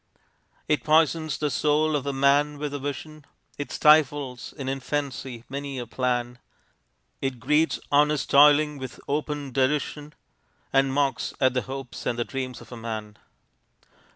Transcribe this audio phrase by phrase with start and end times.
[0.67, 3.23] It poisons the soul of the man with a vision,
[3.59, 6.39] It stifles in infancy many a plan;
[7.21, 10.15] It greets honest toiling with open derision
[10.73, 13.19] And mocks at the hopes and the dreams of a man.